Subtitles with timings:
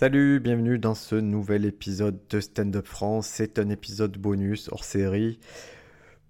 [0.00, 3.26] Salut, bienvenue dans ce nouvel épisode de Stand Up France.
[3.26, 5.38] C'est un épisode bonus hors série.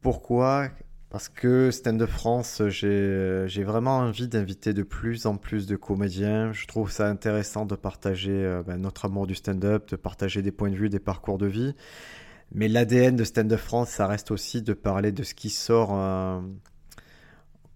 [0.01, 0.71] Pourquoi?
[1.09, 6.53] Parce que Stand Up France, j'ai vraiment envie d'inviter de plus en plus de comédiens.
[6.53, 10.51] Je trouve ça intéressant de partager euh, ben, notre amour du stand-up, de partager des
[10.51, 11.77] points de vue, des parcours de vie.
[12.53, 15.91] Mais l'ADN de Stand Up France, ça reste aussi de parler de ce qui sort.
[15.95, 16.41] Euh,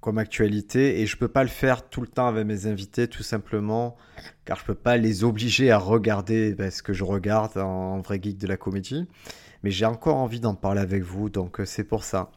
[0.05, 3.23] comme actualité et je peux pas le faire tout le temps avec mes invités tout
[3.23, 3.97] simplement
[4.45, 8.21] car je peux pas les obliger à regarder ben, ce que je regarde en, vrai
[8.23, 9.09] geek de la comédie.
[9.63, 12.33] Mais j'ai encore envie d'en parler avec vous donc euh, c'est pour ça.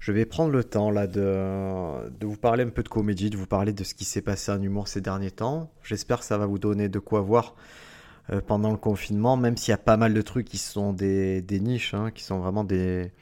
[0.00, 3.36] Je vais prendre le temps là de, de vous parler un peu de comédie de
[3.36, 5.70] vous parler de ce qui s'est passé en humour ces derniers temps.
[5.84, 7.54] J'espère que ça va vous donner de quoi voir
[8.30, 11.40] euh, pendant le confinement même s'il y a pas mal de trucs qui sont des,
[11.40, 13.12] des niches hein, qui sont vraiment des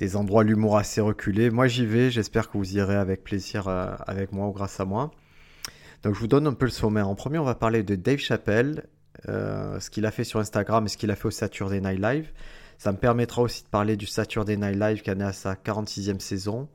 [0.00, 1.50] des endroits l'humour assez reculé.
[1.50, 4.86] Moi j'y vais, j'espère que vous irez avec plaisir euh, avec moi ou grâce à
[4.86, 5.10] moi.
[6.02, 7.06] Donc je vous donne un peu le sommaire.
[7.06, 8.86] En premier on va parler de Dave Chappelle,
[9.28, 12.00] euh, ce qu'il a fait sur Instagram et ce qu'il a fait au Saturday Night
[12.00, 12.32] Live.
[12.78, 15.52] Ça me permettra aussi de parler du Saturday Night Live qui en est à sa
[15.52, 16.70] 46e saison.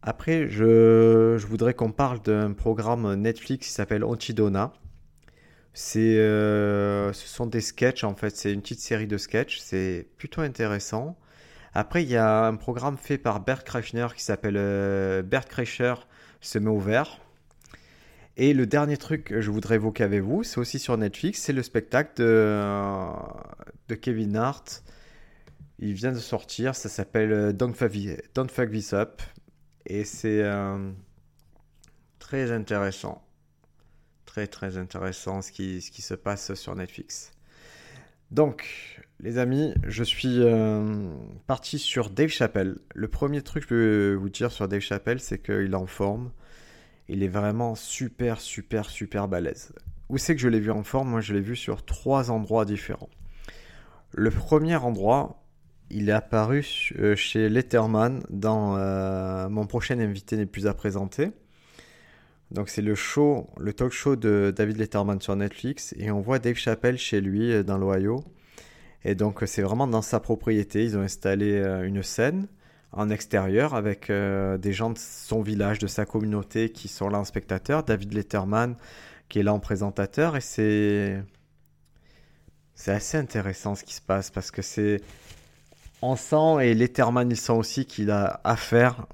[0.00, 4.72] Après, je, voudrais qu'on parle d'un programme Netflix qui s'appelle Antidona.
[5.96, 10.40] Euh, ce sont des sketchs en fait, c'est une petite série de sketchs, c'est plutôt
[10.40, 11.18] intéressant.
[11.74, 15.94] Après, il y a un programme fait par Bert Kreischer qui s'appelle euh, Bert Kreischer
[16.40, 17.18] se met au vert.
[18.36, 21.52] Et le dernier truc que je voudrais évoquer avec vous, c'est aussi sur Netflix, c'est
[21.52, 23.16] le spectacle de, euh,
[24.00, 24.84] Kevin Hart.
[25.78, 29.22] Il vient de sortir, ça s'appelle euh, Don't Fuck, This Up.
[29.86, 30.44] Et c'est
[32.20, 33.20] très intéressant.
[34.26, 37.32] Très très intéressant ce qui, ce qui se passe sur Netflix.
[38.30, 41.08] Donc, les amis, je suis euh,
[41.46, 42.78] parti sur Dave Chappelle.
[42.92, 45.86] Le premier truc que je peux vous dire sur Dave Chappelle, c'est qu'il est en
[45.86, 46.32] forme.
[47.08, 49.72] Il est vraiment super, super, super balèze.
[50.08, 51.10] Où c'est que je l'ai vu en forme?
[51.10, 53.10] Moi, je l'ai vu sur trois endroits différents.
[54.10, 55.44] Le premier endroit,
[55.88, 56.66] il est apparu
[56.98, 61.30] euh, chez Letterman dans euh, Mon prochain invité n'est plus à présenter.
[62.50, 66.38] Donc c'est le show, le talk show de David Letterman sur Netflix et on voit
[66.38, 68.24] Dave Chappelle chez lui dans l'Ohio.
[69.04, 70.84] Et donc c'est vraiment dans sa propriété.
[70.84, 72.46] Ils ont installé euh, une scène
[72.92, 77.18] en extérieur avec euh, des gens de son village, de sa communauté qui sont là
[77.18, 77.82] en spectateur.
[77.84, 78.76] David Letterman
[79.28, 80.36] qui est là en présentateur.
[80.36, 81.22] Et c'est...
[82.74, 85.00] C'est assez intéressant ce qui se passe parce que c'est...
[86.00, 89.06] On sent, et Letterman il sent aussi qu'il a affaire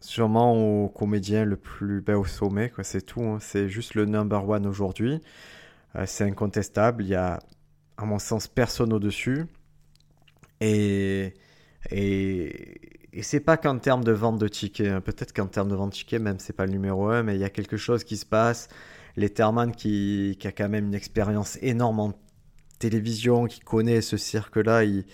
[0.00, 2.84] sûrement au comédien le plus ben, au sommet, quoi.
[2.84, 3.22] c'est tout.
[3.22, 3.38] Hein.
[3.40, 5.20] C'est juste le number one aujourd'hui.
[5.96, 7.02] Euh, c'est incontestable.
[7.02, 7.40] Il y a
[7.98, 9.44] à mon sens, personne au-dessus.
[10.60, 11.34] Et,
[11.90, 15.00] et, et c'est pas qu'en termes de vente de tickets, hein.
[15.00, 17.40] peut-être qu'en termes de vente de tickets, même c'est pas le numéro un, mais il
[17.40, 18.68] y a quelque chose qui se passe.
[19.16, 22.12] Letterman qui, a quand même une expérience énorme en
[22.78, 25.04] télévision, qui connaît ce cirque-là, il,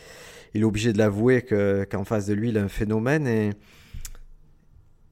[0.53, 3.51] il, est obligé de l'avouer qu'en face de lui, il a un phénomène et,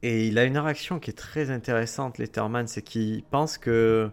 [0.03, 4.11] et il a une réaction qui est très intéressante, Letterman, c'est qu'il pense que,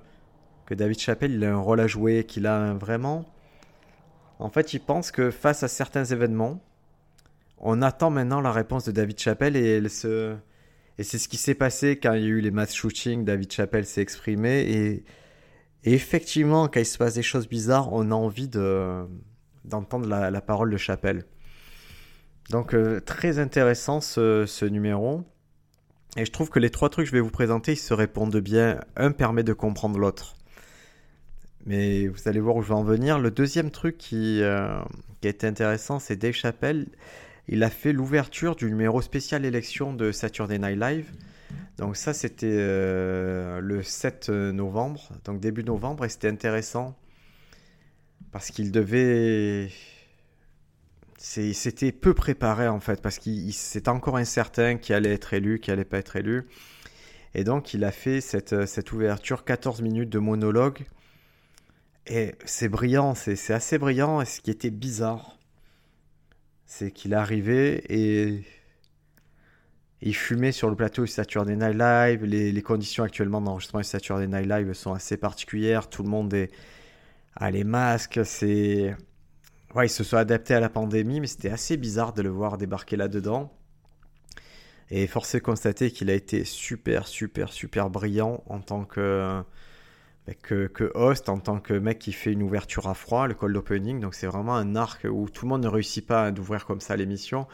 [0.64, 3.26] que David Chappelle il a un rôle à jouer, qu'il a vraiment
[4.40, 6.62] en fait, il pense que face à certains événements,
[7.58, 12.14] on attend maintenant la réponse de David Chappelle et c'est ce qui s'est passé quand
[12.14, 13.24] il y a eu les mass shootings.
[13.24, 15.04] David Chappelle s'est exprimé et...
[15.84, 19.04] effectivement, quand il se passe des choses bizarres, on a envie de
[19.64, 21.26] d'entendre la, parole de Chappelle.
[22.48, 25.22] Donc euh, très intéressant ce, ce, numéro.
[26.16, 28.34] Et je trouve que les trois trucs que je vais vous présenter, ils se répondent
[28.38, 28.80] bien.
[28.96, 30.34] Un permet de comprendre l'autre.
[31.66, 33.18] Mais vous allez voir où je vais en venir.
[33.18, 34.80] Le deuxième truc qui, euh,
[35.20, 36.86] qui a été intéressant, c'est Dave Chappelle.
[37.48, 41.10] Il a fait l'ouverture du numéro spécial élection de Saturday Night Live.
[41.76, 46.96] Donc ça, c'était euh, le 7 novembre, donc début novembre, et c'était intéressant
[48.32, 49.70] parce qu'il devait...
[51.18, 55.70] C'était peu préparé en fait, parce qu'il c'était encore incertain qui allait être élu, qui
[55.70, 56.46] allait pas être élu.
[57.34, 60.86] Et donc il a fait cette, cette ouverture, 14 minutes de monologue
[62.06, 64.20] et c'est brillant, c'est assez brillant.
[64.20, 65.38] Et ce qui était bizarre,
[66.66, 68.44] c'est qu'il est arrivé et
[70.02, 72.24] il fumait sur le plateau du Saturday Night Live.
[72.24, 75.88] Les, conditions actuellement d'enregistrement du Saturday Night Live sont assez particulières.
[75.88, 76.50] Tout le monde est
[77.36, 78.20] à les masques.
[78.24, 78.96] C'est
[79.74, 82.56] ouais, ils se sont adaptés à la pandémie, mais c'était assez bizarre de le voir
[82.56, 83.52] débarquer là-dedans.
[84.90, 89.42] Et force est de constater qu'il a été super, super, super brillant en tant que
[90.42, 93.56] que, que, host en tant que mec qui fait une ouverture à froid, le cold
[93.56, 94.00] opening.
[94.00, 96.96] Donc c'est vraiment un arc où tout le monde ne réussit pas d'ouvrir comme ça
[96.96, 97.46] l'émission.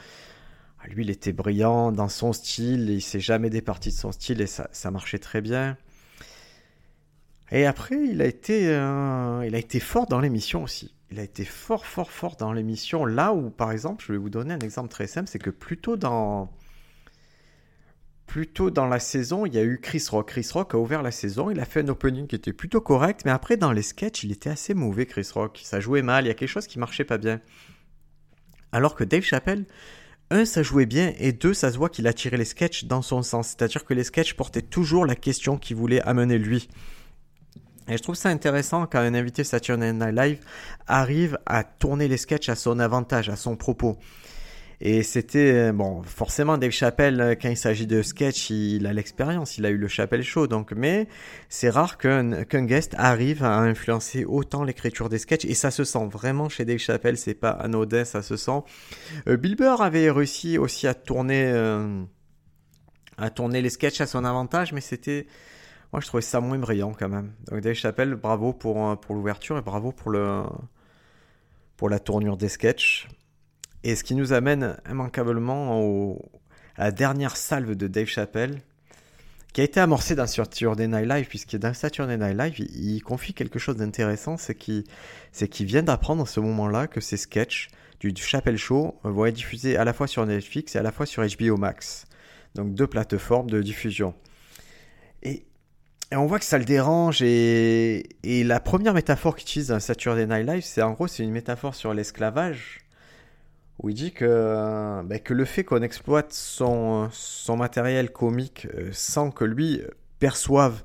[0.81, 4.41] Ah, lui, il était brillant dans son style, il s'est jamais départi de son style
[4.41, 5.77] et ça, ça marchait très bien.
[7.51, 10.95] Et après, il a été, euh, il a été fort dans l'émission aussi.
[11.11, 13.07] Il a été fort, fort, fort dans l'émission.
[13.07, 15.97] Là où, par exemple, je vais vous donner un exemple très simple, c'est que plutôt
[15.97, 16.51] dans,
[18.27, 20.29] plutôt dans la saison, il y a eu Chris Rock.
[20.29, 23.23] Chris Rock a ouvert la saison, il a fait un opening qui était plutôt correct,
[23.25, 25.61] mais après, dans les sketchs, il était assez mauvais, Chris Rock.
[25.63, 27.41] Ça jouait mal, il y a quelque chose qui marchait pas bien.
[28.73, 29.65] Alors que Dave Chappelle,
[30.31, 33.03] un, ça jouait bien, et deux, ça se voit qu'il a tiré les sketchs dans
[33.03, 33.49] son sens.
[33.49, 36.69] C'est-à-dire que les sketchs portaient toujours la question qu'il voulait amener lui.
[37.89, 40.39] Et je trouve ça intéressant quand un invité Saturday Night Live
[40.89, 43.97] arrive à tourner les sketchs à son avantage, à son propos.
[44.81, 49.57] Et c'était, bon, forcément, Dave Chappelle, euh, quand il s'agit de sketch, il a l'expérience,
[49.57, 51.09] il a eu le Chappelle Show, donc, mais
[51.49, 56.07] c'est rare qu'un guest arrive à influencer autant l'écriture des sketchs, et ça se sent
[56.13, 58.63] vraiment chez Dave Chappelle, c'est pas anodin, ça se sent.
[59.29, 62.03] Euh, Bill Burr avait réussi aussi à tourner, euh,
[63.19, 65.27] les sketchs à son avantage, mais c'était,
[65.91, 67.33] moi je trouvais ça moins brillant quand même.
[67.51, 68.77] Donc Dave Chappelle, bravo pour,
[69.09, 70.11] l'ouverture et bravo pour
[71.89, 73.09] la tournure des sketchs.
[73.87, 76.19] Et ce qui nous amène immanquablement
[76.77, 78.61] à la dernière salve de Dave Chappelle,
[79.53, 83.33] qui a été amorcée dans Saturday Night Live, puisque dans Saturday Night Live, il, confie
[83.33, 87.69] quelque chose d'intéressant, c'est qu'il vient d'apprendre à ce moment-là que ses sketchs
[88.01, 91.07] du, Chappelle Show vont être diffusés à la fois sur Netflix et à la fois
[91.07, 92.07] sur HBO Max.
[92.57, 94.17] Donc deux plateformes de diffusion.
[95.23, 95.47] Et,
[96.11, 100.27] on voit que ça le dérange, et, et la première métaphore qu'il utilise dans Saturday
[100.27, 102.81] Night Live, c'est en gros, c'est une métaphore sur l'esclavage
[103.79, 108.89] où il dit que, ben, que le fait qu'on exploite son, son matériel comique euh,
[108.93, 109.83] sans que lui
[110.19, 110.83] perçoive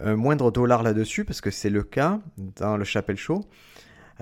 [0.00, 3.44] un moindre dollar là-dessus, parce que c'est le cas dans le Chapelle Show,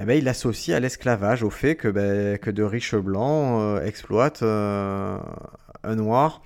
[0.01, 3.85] eh ben, il associe à l'esclavage, au fait que, ben, que de riches blancs euh,
[3.85, 5.19] exploitent euh,
[5.83, 6.43] un noir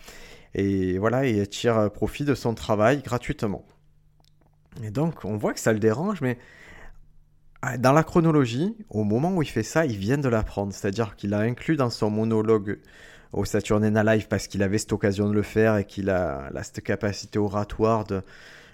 [0.54, 3.66] et voilà, et tire profit de son travail gratuitement.
[4.82, 6.38] Et donc, on voit que ça le dérange, mais
[7.78, 10.72] dans la chronologie, au moment où il fait ça, il vient de l'apprendre.
[10.72, 12.78] C'est-à-dire qu'il a inclus dans son monologue
[13.32, 16.82] au Night Live parce qu'il avait cette occasion de le faire et qu'il a, cette
[16.82, 18.22] capacité oratoire de,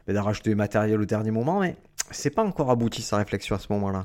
[0.09, 1.61] de rajouter du matériel au dernier moment.
[1.61, 1.77] Mais
[2.11, 4.05] c'est pas encore abouti sa réflexion à ce moment-là.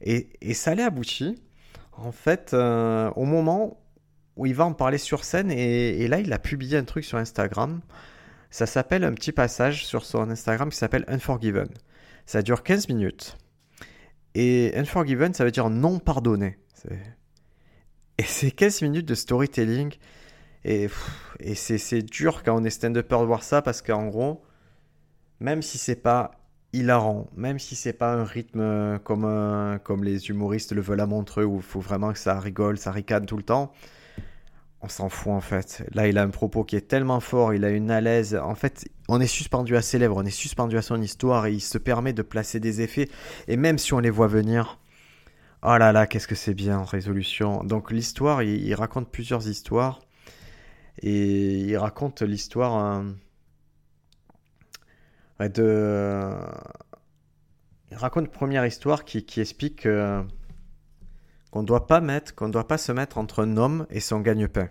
[0.00, 1.40] Et, ça l'est abouti,
[1.92, 3.78] en fait, euh, au moment
[4.36, 5.50] où il va en parler sur scène.
[5.50, 7.80] Et là, il a publié un truc sur Instagram.
[8.50, 11.68] Ça s'appelle un petit passage sur son Instagram qui s'appelle Unforgiven.
[12.26, 13.36] Ça dure 15 minutes.
[14.34, 16.58] Et Unforgiven, ça veut dire non pardonné.
[18.18, 19.94] Et c'est 15 minutes de storytelling.
[20.64, 20.88] Et,
[21.40, 24.42] et c'est dur quand on est stand-upper de voir ça parce qu'en gros,
[25.40, 26.32] même si c'est pas
[26.72, 31.44] hilarant, même si c'est pas un rythme comme, comme les humoristes le veulent à Montreux
[31.44, 33.72] où il faut vraiment que ça rigole, ça ricane tout le temps,
[34.84, 35.82] on s'en fout en fait.
[35.94, 38.36] Là, il a un propos qui est tellement fort, il a une alaise.
[38.36, 41.52] En fait, on est suspendu à ses lèvres, on est suspendu à son histoire et
[41.52, 43.08] il se permet de placer des effets.
[43.48, 44.78] Et même si on les voit venir,
[45.62, 47.64] oh là là, qu'est-ce que c'est bien en résolution.
[47.64, 50.00] Donc l'histoire, il, raconte plusieurs histoires
[51.00, 53.02] et il raconte l'histoire
[55.40, 56.30] euh, de.
[57.90, 59.86] Il raconte une première histoire qui, explique
[61.54, 64.70] qu'on doit pas mettre, qu'on doit pas se mettre entre un homme et son gagne-pain.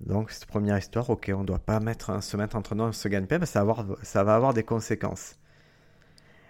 [0.00, 2.88] Donc cette première histoire, ok, on ne doit pas mettre, se mettre entre un homme
[2.88, 5.36] et son gagne-pain, ça, va avoir, ça va avoir des conséquences.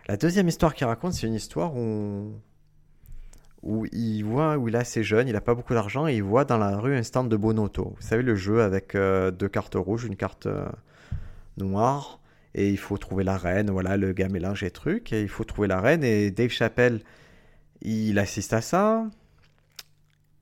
[0.07, 2.33] La deuxième histoire qu'il raconte, c'est une histoire où,
[3.65, 6.23] où il voit, où il est assez jeune, il n'a pas beaucoup d'argent, et il
[6.23, 7.97] voit dans la rue un stand de Bonoto.
[7.97, 10.69] Vous savez, le jeu avec euh, deux cartes rouges, une carte euh,
[11.57, 12.21] noire,
[12.55, 15.43] et il faut trouver la reine, voilà, le gars mélange les trucs, et il faut
[15.43, 17.01] trouver la reine, et Dave Chappelle
[17.83, 19.05] il assiste à ça.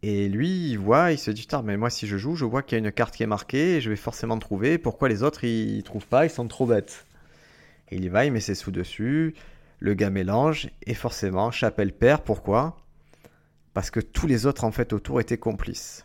[0.02, 2.78] Et lui, il voit, il se dit, mais moi si je joue, je vois qu'il
[2.78, 4.78] y a une carte qui est marquée, et je vais forcément trouver.
[4.78, 7.06] Pourquoi les autres, ils, trouvent pas, ils sont trop bêtes.
[7.90, 9.34] Il y va, il met ses sous dessus,
[9.80, 12.22] le gars mélange, et forcément, Chapelle perd.
[12.22, 12.76] Pourquoi?
[13.74, 16.04] Parce que tous les autres, en fait, autour étaient complices.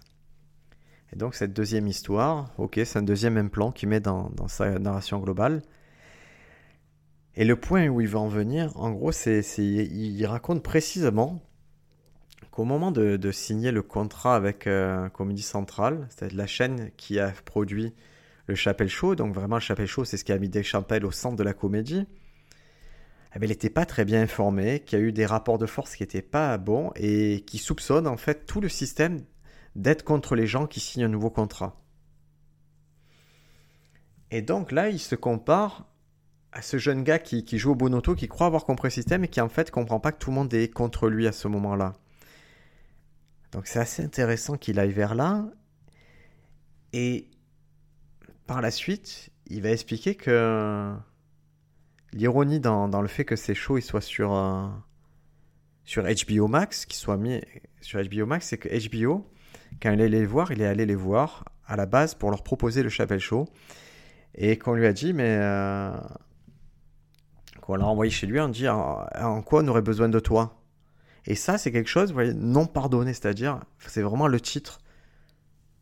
[1.12, 5.20] Et donc, cette deuxième histoire, ok, c'est un deuxième implant qu'il met dans sa narration
[5.20, 5.62] globale.
[7.36, 11.42] Et le point où il va en venir, en gros, c'est, il raconte précisément
[12.52, 17.34] qu'au moment de, signer le contrat avec euh, Comédie Centrale, c'est la chaîne qui a
[17.46, 17.96] produit
[18.46, 21.12] le Chapelle Show, donc vraiment le Chapelle Show, c'est ce qui a mis Chappelle au
[21.12, 22.06] centre de la comédie,
[23.36, 25.66] eh ben, elle n'était pas très bien informée, qu'il y a eu des rapports de
[25.66, 29.24] force qui n'étaient pas bons et qui soupçonnent en fait tout le système
[29.76, 31.82] d'être contre les gens qui signent un nouveau contrat.
[34.30, 35.88] Et donc là, il se compare
[36.54, 39.28] à ce jeune gars qui, joue au Bonoto, qui croit avoir compris le système et
[39.28, 41.94] qui en fait comprend pas que tout le monde est contre lui à ce moment-là.
[43.52, 45.46] Donc c'est assez intéressant qu'il aille vers là.
[46.94, 47.28] Et
[48.46, 50.94] par la suite, il va expliquer que
[52.14, 54.68] l'ironie dans, le fait que ces shows soient sur, euh,
[55.98, 57.42] HBO Max, qu'ils soient mis
[57.82, 59.28] sur HBO Max, c'est que HBO,
[59.82, 62.30] quand il est allé les voir, il est allé les voir à la base pour
[62.30, 63.48] leur proposer le Chapelle Show.
[64.36, 65.38] Et qu'on lui a dit, mais.
[65.40, 65.92] Euh,
[67.64, 70.60] qu'on l'a envoyé chez lui, on dit en, quoi on aurait besoin de toi
[71.26, 74.80] Et ça, c'est quelque chose, vous voyez, non pardonné, c'est-à-dire, c'est vraiment le titre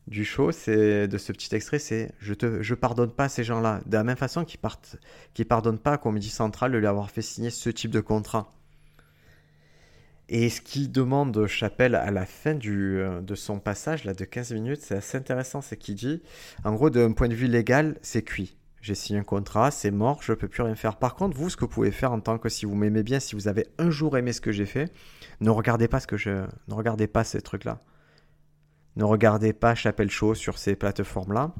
[0.07, 3.81] du show, de ce petit extrait, c'est je te pardonne pas ces gens-là.
[3.85, 4.97] De la même façon qu'ils partent,
[5.33, 8.51] qui pardonnent pas à Comédie Centrale de lui avoir fait signer ce type de contrat.
[10.29, 14.53] Et ce qu'il demande Chapelle à la fin euh, de son passage là de 15
[14.53, 16.21] minutes, c'est assez intéressant, c'est qu'il dit,
[16.63, 18.55] en gros, d'un point de vue légal, c'est cuit.
[18.81, 20.97] J'ai signé un contrat, c'est mort, je peux plus rien faire.
[20.97, 23.19] Par contre, vous, ce que vous pouvez faire en tant que si vous m'aimez bien,
[23.19, 24.91] si vous avez un jour aimé ce que j'ai fait,
[25.39, 27.79] ne regardez pas ce que je, ne regardez pas ces trucs-là.
[28.95, 31.53] Ne regardez pas Chapelle Show sur ces plateformes-là.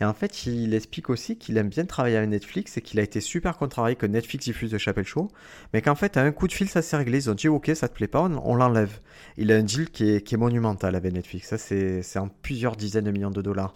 [0.00, 3.02] Et en fait, il explique aussi qu'il aime bien travailler avec Netflix et qu'il a
[3.02, 5.28] été super contrarié que Netflix diffuse de Chapelle Show,
[5.72, 7.24] mais qu'en fait, à un coup de fil, ça s'est réglé.
[7.24, 9.00] Ils ont dit, ok, ça te plaît pas, on, l'enlève.
[9.38, 11.48] Il a un deal qui est, monumental avec Netflix.
[11.48, 13.72] Ça, c'est en plusieurs dizaines de millions de dollars.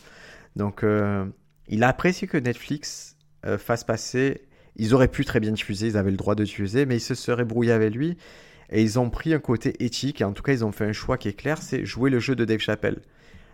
[0.56, 1.24] Donc, euh,
[1.70, 4.42] il a apprécié que Netflix euh, fasse passer.
[4.76, 7.14] Ils auraient pu très bien diffuser, ils avaient le droit de diffuser, mais ils se
[7.14, 8.18] seraient brouillés avec lui.
[8.70, 10.92] Et ils ont pris un côté éthique, et en tout cas, ils ont fait un
[10.92, 13.00] choix qui est clair c'est jouer le jeu de Dave Chappelle.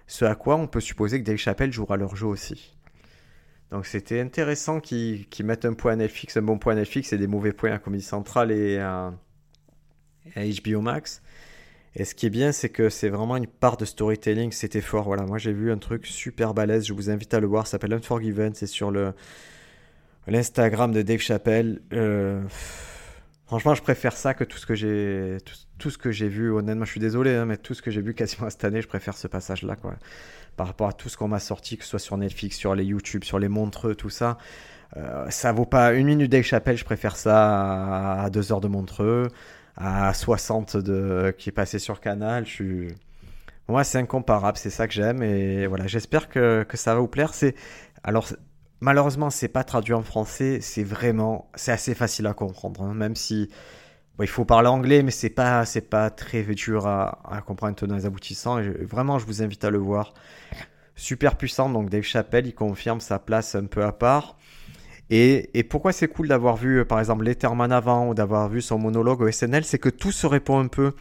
[0.06, 2.76] Ce à quoi on peut supposer que Dave Chappelle jouera leur jeu aussi.
[3.70, 7.18] Donc c'était intéressant qu'ils mettent un point à Netflix, un bon point à Netflix et
[7.18, 9.12] des mauvais points à Comédie Centrale et à,
[10.36, 11.22] HBO Max.
[11.98, 15.04] Et ce qui est bien, c'est que c'est vraiment une part de storytelling, c'était fort.
[15.04, 17.72] Voilà, moi j'ai vu un truc super balèze, je vous invite à le voir, ça
[17.72, 19.14] s'appelle Unforgiven, c'est sur le
[20.26, 21.80] l'Instagram de Dave Chappelle.
[21.94, 22.42] Euh,
[23.46, 25.38] franchement, je préfère ça que tout ce que j'ai
[25.78, 28.02] tout ce que j'ai vu, honnêtement, je suis désolé, hein, mais tout ce que j'ai
[28.02, 29.94] vu quasiment cette année, je préfère ce passage-là, quoi.
[30.58, 32.84] Par rapport à tout ce qu'on m'a sorti, que ce soit sur Netflix, sur les
[32.84, 34.36] YouTube, sur les montreux, tout ça.
[34.96, 38.68] Euh, ça vaut pas une minute Dave Chappelle, je préfère ça à deux heures de
[38.68, 39.28] montreux,
[39.76, 42.46] à 60 de, qui est passé sur Canal.
[42.46, 42.88] Je suis...
[43.68, 47.08] Moi, c'est incomparable, c'est ça que j'aime, et voilà, j'espère que, que ça va vous
[47.08, 47.34] plaire.
[47.34, 47.56] C'est,
[48.04, 48.28] alors,
[48.80, 53.16] malheureusement, c'est pas traduit en français, c'est vraiment, c'est assez facile à comprendre, hein, même
[53.16, 53.50] si
[54.24, 58.58] il faut parler anglais, mais c'est pas, pas très dur à, comprendre dans les aboutissants.
[58.58, 60.14] Et vraiment, je vous invite à le voir.
[60.94, 64.35] Super puissant, donc Dave Chappelle, il confirme sa place un peu à part.
[65.10, 69.20] Et, pourquoi c'est cool d'avoir vu, par exemple, Letterman avant ou d'avoir vu son monologue
[69.20, 70.92] au SNL, c'est que tout se répond un peu.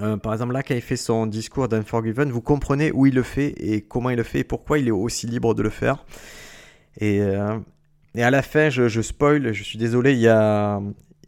[0.00, 3.22] Euh, par exemple, là, quand il fait son discours d'Unforgiven, vous comprenez où il le
[3.22, 6.04] fait et comment il le fait et pourquoi il est aussi libre de le faire.
[6.98, 7.58] Et, euh,
[8.16, 10.14] à la fin, je, je spoil, je suis désolé,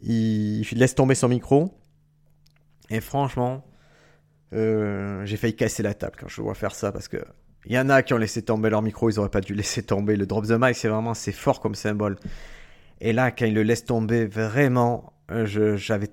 [0.01, 1.73] il laisse tomber son micro.
[2.89, 3.63] Et franchement,
[4.53, 7.17] euh, j'ai failli casser la table quand je vois faire ça parce que
[7.67, 9.83] il y en a qui ont laissé tomber leur micro, ils auraient pas dû laisser
[9.83, 10.15] tomber.
[10.15, 12.17] Le drop the mic, c'est vraiment c'est fort comme symbole.
[13.01, 16.09] Et là, quand il le laisse tomber, vraiment, euh, j'avais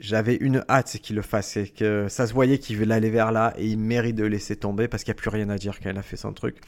[0.00, 3.54] j'avais une hâte qu'il le fasse que ça se voyait qu'il veut aller vers là
[3.56, 5.90] et il mérite de laisser tomber parce qu'il n'y a plus rien à dire quand
[5.90, 6.58] il a fait son truc.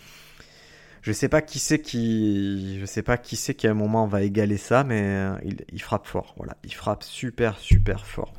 [1.02, 4.06] Je sais pas qui c'est qui, je sais pas qui c'est qui à un moment
[4.06, 5.34] va égaler ça, mais euh,
[5.72, 6.34] il, frappe fort.
[6.36, 8.32] Voilà, il frappe super super fort.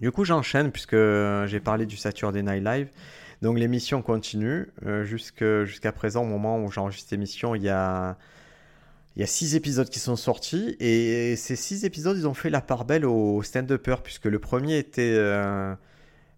[0.00, 0.96] Du coup, j'enchaîne puisque
[1.46, 2.88] j'ai parlé du Saturday Night Live.
[3.42, 8.16] Donc l'émission continue euh, jusqu'à présent, au moment où j'enregistre l'émission, il y a
[9.16, 12.84] il six épisodes qui sont sortis et ces six épisodes, ils ont fait la part
[12.84, 15.74] belle au stand-upper puisque le premier était euh,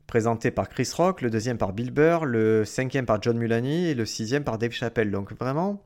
[0.06, 3.94] présenté par Chris Rock, le deuxième par Bill Burr, le cinquième par John Mulaney et
[3.94, 5.10] le sixième par Dave Chappelle.
[5.10, 5.82] Donc vraiment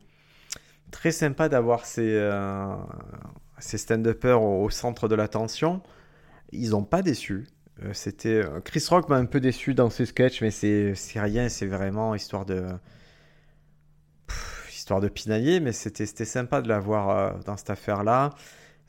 [0.91, 2.75] très sympa d'avoir ces, euh,
[3.59, 5.81] ces stand-uppers au, centre de l'attention.
[6.53, 7.47] Ils n'ont pas déçu.
[7.83, 11.49] Euh, c'était euh, Chris Rock m'a un peu déçu dans ses sketchs, mais c'est rien,
[11.49, 12.67] c'est vraiment histoire de
[14.71, 18.31] histoire de pinailler, mais c'était sympa de l'avoir dans cette affaire-là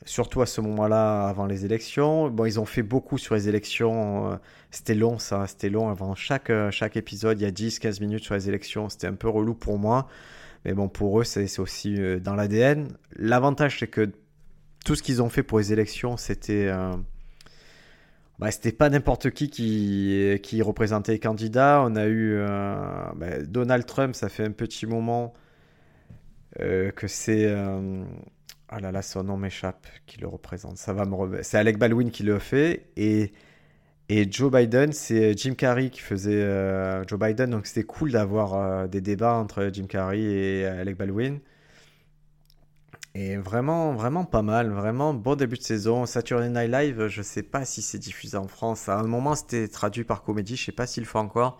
[0.04, 2.30] surtout à ce moment-là, avant les élections.
[2.30, 4.32] Bon, ils ont fait beaucoup sur les élections.
[4.32, 4.36] Euh,
[4.70, 5.46] c'était long, ça.
[5.46, 5.88] C'était long.
[5.88, 8.88] Avant chaque, euh, chaque épisode, il y a 10-15 minutes sur les élections.
[8.88, 10.08] C'était un peu relou pour moi.
[10.64, 12.88] Mais bon, pour eux, c'est aussi euh, dans l'ADN.
[13.16, 14.10] L'avantage, c'est que
[14.84, 16.70] tout ce qu'ils ont fait pour les élections, c'était.
[18.38, 21.82] Bah, c'était pas n'importe qui, qui qui représentait les candidats.
[21.84, 22.38] On a eu
[23.16, 25.34] bah, Donald Trump, ça fait un petit moment
[26.58, 27.46] que c'est
[28.68, 30.78] ah là là, son nom m'échappe, qui le représente.
[30.78, 32.88] Ça va me C'est Alec Baldwin qui le fait.
[32.96, 33.32] Et,
[34.08, 37.50] et Joe Biden, c'est Jim Carrey qui faisait euh, Joe Biden.
[37.50, 41.38] Donc c'était cool d'avoir euh, des débats entre Jim Carrey et Alec Baldwin.
[43.14, 44.70] Et vraiment, vraiment pas mal.
[44.70, 46.04] Vraiment bon début de saison.
[46.04, 48.88] Saturday Night Live, je sais pas si c'est diffusé en France.
[48.88, 50.56] À un moment, c'était traduit par comédie.
[50.56, 51.58] Je sais pas s'il le fait encore.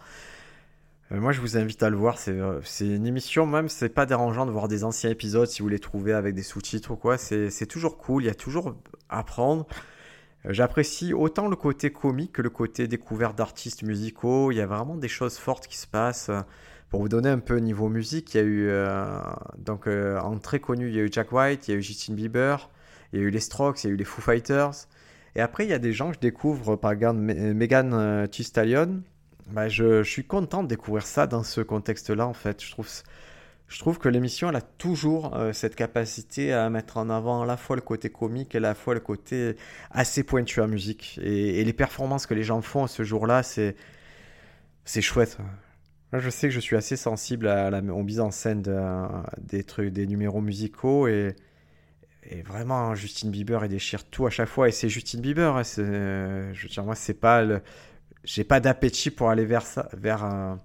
[1.11, 2.19] moi, je vous invite à le voir.
[2.19, 5.79] C'est une émission, même, c'est pas dérangeant de voir des anciens épisodes si vous les
[5.79, 7.19] trouvez avec des sous-titres ou quoi.
[7.19, 8.25] C'est toujours cool.
[8.25, 8.75] Il y a toujours
[9.09, 9.67] à apprendre.
[10.47, 14.51] J'apprécie autant le côté comique que le côté découverte d'artistes musicaux.
[14.51, 16.31] Il y a vraiment des choses fortes qui se passent.
[16.95, 19.19] Pour vous donner un peu niveau musique, il y a eu, euh,
[19.59, 21.83] donc euh, en très connu, il y a eu Jack White, il y a eu
[21.83, 22.71] Justin Bieber,
[23.13, 24.71] il y a eu les Strokes, il y a eu les Foo Fighters.
[25.35, 28.45] Et après, il y a des gens que je découvre, par exemple Megan euh, Thee
[28.45, 29.03] Stallion.
[29.51, 32.63] Bah, je, suis content de découvrir ça dans ce contexte-là, en fait.
[32.63, 32.71] Je
[33.81, 37.75] trouve, que l'émission, elle a toujours cette capacité à mettre en avant à la fois
[37.75, 39.57] le côté comique et à la fois le côté
[39.91, 41.19] assez pointu en musique.
[41.21, 43.75] Et, les performances que les gens font ce jour-là, c'est
[45.01, 45.39] chouette.
[46.13, 48.63] Je sais que je suis assez sensible à la, aux mises en scène
[49.39, 51.35] des, trucs, des numéros musicaux et,
[52.47, 54.69] vraiment, Justin Bieber, il déchire tout à chaque fois.
[54.69, 55.57] Et c'est Justin Bieber.
[55.57, 57.61] Hein, je veux dire, moi, c'est pas le,
[58.25, 60.61] j'ai pas d'appétit pour aller vers ça, vers un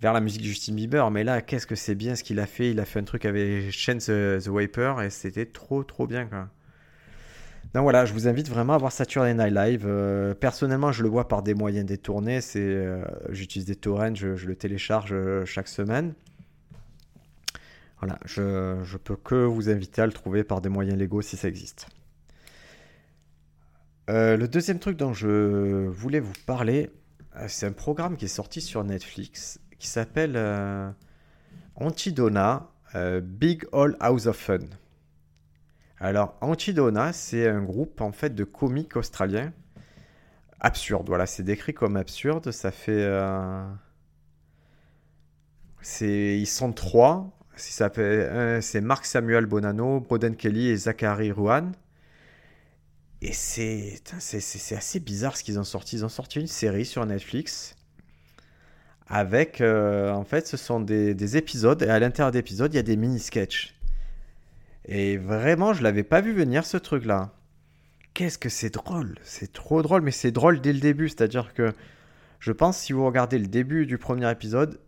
[0.00, 1.10] vers la musique de Justin Bieber.
[1.10, 2.70] Mais là, qu'est-ce que c'est bien ce qu'il a fait.
[2.70, 6.26] Il a fait un truc avec Chance the, the Wiper et c'était trop, trop bien.
[6.26, 6.48] Quoi.
[7.74, 9.84] Donc voilà, je vous invite vraiment à voir Saturday Night Live.
[9.86, 12.40] Euh, personnellement, je le vois par des moyens détournés.
[12.40, 16.14] C'est, euh, j'utilise des torrents, je, le télécharge euh, chaque semaine.
[18.00, 21.36] Voilà, je, je peux que vous inviter à le trouver par des moyens légaux si
[21.36, 21.88] ça existe.
[24.06, 26.90] le deuxième truc dont je voulais vous parler,
[27.48, 30.38] c'est un programme qui est sorti sur Netflix qui s'appelle
[31.74, 32.70] Antidona
[33.20, 34.60] Big All House of Fun.
[36.00, 39.52] Alors, Antidona, c'est un groupe en fait de comiques australiens
[40.60, 41.08] absurde.
[41.08, 42.50] Voilà, c'est décrit comme absurde.
[42.50, 42.92] Ça fait.
[42.92, 43.66] Euh,
[46.00, 47.30] ils sont trois.
[47.56, 51.72] C'est Marc Samuel Bonanno, Broden Kelly et Zachary Ruan.
[53.20, 54.00] Et c'est,
[54.76, 55.96] assez bizarre ce qu'ils ont sorti.
[55.96, 57.74] Ils ont sorti une série sur Netflix
[59.08, 62.82] avec, euh, en fait, ce sont des, épisodes, et à l'intérieur d'épisodes, il y a
[62.82, 63.74] des mini-sketchs.
[64.88, 67.34] Et vraiment, je l'avais pas vu venir ce truc-là.
[68.14, 71.08] Qu'est-ce que c'est drôle C'est trop drôle, mais c'est drôle dès le début.
[71.08, 71.72] C'est-à-dire que
[72.40, 74.80] je pense, si vous regardez le début du premier épisode,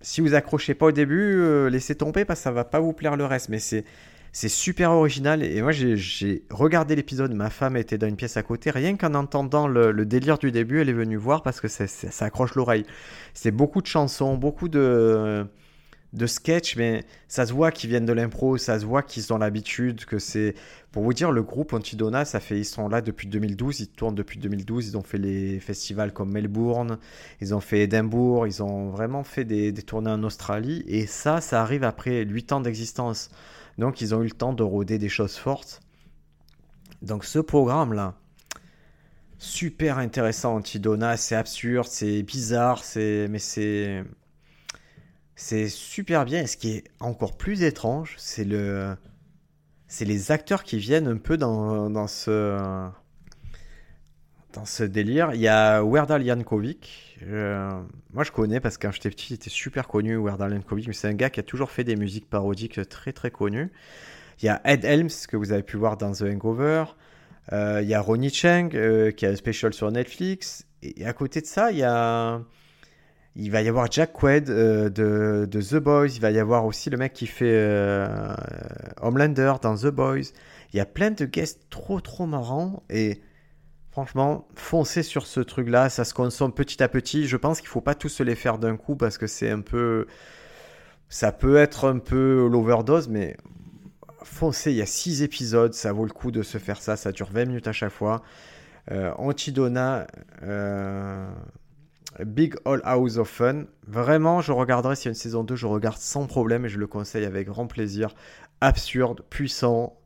[0.00, 2.92] si vous accrochez pas au début, euh, laissez tomber parce que ça va pas vous
[2.92, 3.48] plaire le reste.
[3.48, 3.84] Mais c'est
[4.32, 5.42] c'est super original.
[5.42, 7.34] Et moi, j'ai regardé l'épisode.
[7.34, 8.70] Ma femme était dans une pièce à côté.
[8.70, 11.84] Rien qu'en entendant le, délire du début, elle est venue voir parce que ça,
[12.24, 12.86] accroche l'oreille.
[13.34, 15.46] C'est beaucoup de chansons, beaucoup de,
[16.12, 18.58] de sketchs, mais ça se voit qu'ils viennent de l'impro.
[18.58, 20.04] Ça se voit qu'ils ont l'habitude.
[20.04, 20.54] Que c'est.
[20.90, 23.80] Pour vous dire, le groupe Antidona, ça fait, ils sont là depuis 2012.
[23.80, 24.88] Ils tournent depuis 2012.
[24.88, 26.98] Ils ont fait les festivals comme Melbourne.
[27.40, 28.46] Ils ont fait Édimbourg.
[28.46, 30.84] Ils ont vraiment fait des, des tournées en Australie.
[30.86, 33.30] Et ça, ça arrive après 8 ans d'existence.
[33.78, 35.80] Donc ils ont eu le temps de rôder des choses fortes.
[37.00, 38.14] Donc ce programme-là,
[39.38, 44.04] super intéressant, Antidona, c'est absurde, c'est bizarre, c'est mais c'est
[45.36, 46.42] c'est super bien.
[46.42, 48.96] Et ce qui est encore plus étrange, c'est le
[49.88, 52.90] c'est les acteurs qui viennent un peu dans, dans ce
[54.52, 55.34] dans ce délire.
[55.34, 57.18] Il y a Werdal Jankovic.
[57.22, 57.70] Euh,
[58.12, 60.86] moi, je connais parce que quand j'étais petit, il était super connu, Werdal Jankovic.
[60.88, 63.70] Mais c'est un gars qui a toujours fait des musiques parodiques très très connues.
[64.42, 66.84] Il y a Ed Helms, que vous avez pu voir dans The Hangover.
[67.52, 70.66] Euh, il y a Ronnie Cheng, euh, qui a un special sur Netflix.
[70.82, 72.40] Et, à côté de ça, il y a.
[73.34, 74.88] Il va y avoir Jack Quaid de,
[75.50, 76.08] de, The Boys.
[76.08, 78.06] Il va y avoir aussi le mec qui fait
[79.00, 80.32] Homelander dans The Boys.
[80.72, 82.82] Il y a plein de guests trop trop marrants.
[82.90, 83.22] Et
[83.92, 87.28] Franchement, foncez sur ce truc-là, ça se consomme petit à petit.
[87.28, 89.50] Je pense qu'il ne faut pas tous se les faire d'un coup parce que c'est
[89.50, 90.06] un peu.
[91.10, 93.36] Ça peut être un peu l'overdose, mais
[94.22, 97.12] foncez, il y a 6 épisodes, ça vaut le coup de se faire ça, ça
[97.12, 98.22] dure 20 minutes à chaque fois.
[98.90, 100.06] Euh, Antidona,
[100.42, 101.30] euh,
[102.20, 103.64] Big All House of Fun.
[103.86, 106.78] Vraiment, je regarderai s'il y a une saison 2, je regarde sans problème et je
[106.78, 108.14] le conseille avec grand plaisir.
[108.60, 109.98] Absurde, puissant.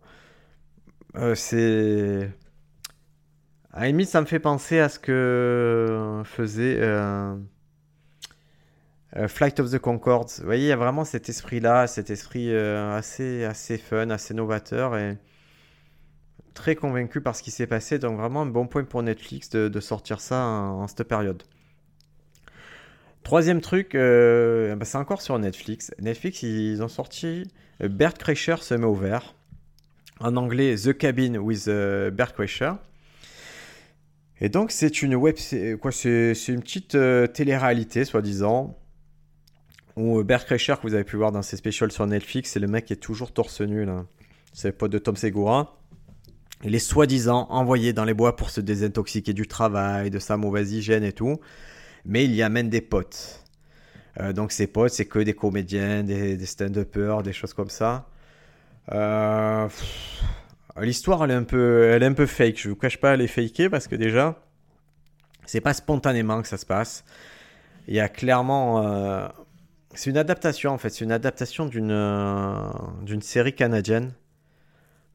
[1.16, 2.30] Euh, c'est
[3.72, 7.36] à la limite, ça me fait penser à ce que faisait euh,
[9.16, 10.28] euh, Flight of the Concords.
[10.38, 14.96] Vous voyez, il y a vraiment cet esprit-là, cet esprit assez, assez fun, assez novateur
[14.96, 15.18] et
[16.54, 17.98] très convaincu par ce qui s'est passé.
[17.98, 21.42] Donc vraiment un bon point pour Netflix de, sortir ça en, cette période.
[23.26, 25.92] Troisième truc, bah, c'est encore sur Netflix.
[26.00, 29.34] Netflix, ils ont sorti Bert Kreischer se met au vert.
[30.20, 32.74] En anglais, The Cabin with Bert Kreischer.
[34.40, 35.34] Et donc c'est une web,
[35.80, 38.78] quoi, c'est une petite euh, télé-réalité soi-disant
[39.96, 42.60] où euh, Bert Kreischer que vous avez pu voir dans ses specials sur Netflix, c'est
[42.60, 44.04] le mec qui est toujours torse nu là.
[44.52, 45.80] C'est le pote de Tom Segura.
[46.62, 50.72] Il est soi-disant envoyé dans les bois pour se désintoxiquer du travail, de sa mauvaise
[50.72, 51.40] hygiène et tout.
[52.06, 53.44] Mais il y amène des potes.
[54.20, 58.06] Euh, donc ses potes, c'est que des comédiens, des, stand-uppers, des choses comme ça.
[58.92, 59.68] Euh,
[60.80, 62.58] L'histoire, elle est un peu, fake.
[62.58, 64.36] Je vous cache pas, elle est fakée parce que déjà,
[65.46, 67.04] c'est pas spontanément que ça se passe.
[67.88, 69.28] Il y a clairement, euh,
[69.94, 70.90] c'est une adaptation en fait.
[70.90, 74.12] C'est une adaptation d'une série canadienne.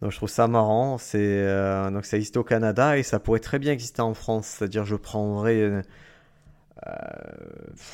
[0.02, 0.98] Donc je trouve ça marrant.
[0.98, 1.46] C'est
[1.92, 4.48] donc ça existe au Canada et ça pourrait très bien exister en France.
[4.48, 5.84] C'est-à-dire je prendrais
[6.88, 6.92] euh,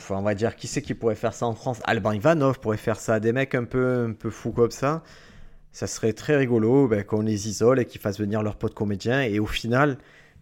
[0.10, 1.80] on va dire qui c'est qui pourrait faire ça en France?
[1.84, 3.20] Alban Ivanov pourrait faire ça.
[3.20, 5.04] Des mecs un peu un peu fous comme ça.
[5.72, 9.22] Ça serait très rigolo ben, qu'on les isole et qu'ils fassent venir leurs potes comédiens
[9.22, 9.98] et au final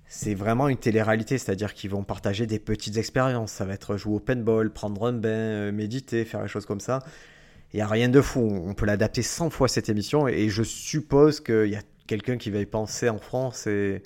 [0.08, 1.38] c'est vraiment une télé-réalité.
[1.38, 3.52] C'est-à-dire qu'ils vont partager des petites expériences.
[3.52, 6.80] Ça va être jouer au paintball prendre un bain euh, méditer faire des choses comme
[6.80, 7.00] ça.
[7.74, 8.64] Il n'y a rien de fou.
[8.66, 10.28] On peut l'adapter 100 fois cette émission.
[10.28, 14.04] Et je suppose qu'il y a quelqu'un qui va y penser en France et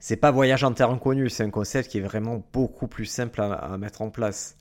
[0.00, 3.40] c'est pas voyage en terre inconnue, c'est un concept qui est vraiment beaucoup plus simple
[3.40, 4.56] à, mettre en place.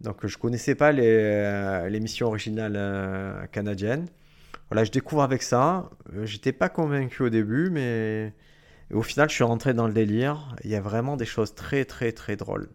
[0.00, 4.06] Donc je connaissais pas euh, l'émission originale euh, canadienne.
[4.70, 5.90] Voilà, je découvre avec ça.
[6.14, 8.32] Euh, J'étais pas convaincu au début, mais
[8.92, 10.54] au final, je suis rentré dans le délire.
[10.64, 12.68] Il y a vraiment des choses très très très drôles.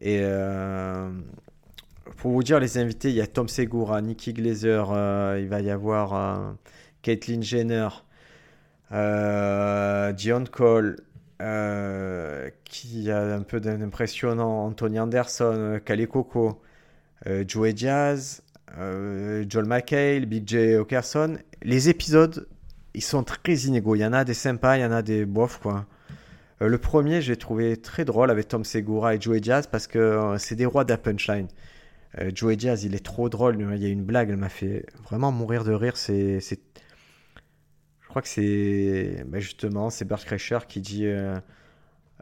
[0.00, 1.10] Et euh,
[2.16, 5.60] pour vous dire, les invités, il y a Tom Segura, Nikki Glazer, euh, il va
[5.60, 6.52] y avoir euh,
[7.02, 8.05] Caitlyn Jenner, euh,
[8.90, 10.96] Dion Cole,
[11.42, 16.60] euh, qui a un peu d'impressionnant, Anthony Anderson, euh, Kale Coco,
[17.26, 17.74] euh, Joey
[18.78, 20.76] euh, Joel McHale, Big J.
[20.76, 21.38] Okerson.
[21.62, 22.48] Les épisodes,
[22.94, 23.94] ils sont très inégaux.
[23.96, 25.86] Il y en a des sympas, il y en a des bofs, quoi.
[26.62, 29.98] Euh, le premier, j'ai trouvé très drôle avec Tom Segura et Joey Jazz parce que
[29.98, 31.48] euh, c'est des rois de la.
[32.18, 33.56] Euh, Joey Jazz, il est trop drôle.
[33.60, 35.96] Il y a une blague, elle m'a fait vraiment mourir de rire.
[35.96, 36.40] C'est,
[38.16, 41.38] crois que c'est ben justement, c'est Bert Kreischer qui dit euh,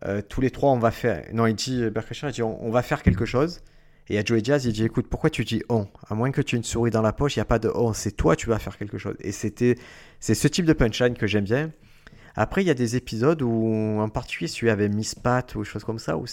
[0.04, 1.24] euh, tous les trois, on va faire.
[1.32, 3.60] Non, il dit Bert Kreischer, il dit on, va faire quelque chose.
[4.08, 5.86] Et à Joey Jazz, il dit écoute, pourquoi tu dis on?
[6.08, 7.70] À moins que tu aies une souris dans la poche, il n'y a pas de
[7.72, 7.92] on.
[7.92, 9.14] C'est toi, tu vas faire quelque chose.
[9.20, 9.76] Et c'était,
[10.18, 11.70] c'est ce type de punchline que j'aime bien.
[12.34, 15.84] Après, il y a des épisodes où, en particulier, celui avec Miss Pat ou choses
[15.84, 16.24] comme ça, où.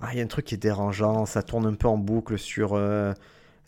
[0.00, 2.38] Ah, il y a un truc qui est dérangeant, ça tourne un peu en boucle
[2.38, 3.12] sur euh,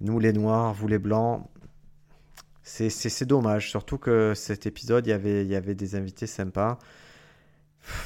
[0.00, 1.44] nous les noirs, vous les blancs.
[2.72, 6.78] C'est, dommage, surtout que cet épisode, il y avait, il y avait des invités sympas.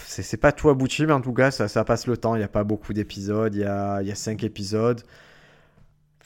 [0.06, 2.34] C'est, pas tout abouti, mais en tout cas, ça, ça passe le temps.
[2.34, 5.02] Il n'y a pas beaucoup d'épisodes, il y a, y a cinq épisodes.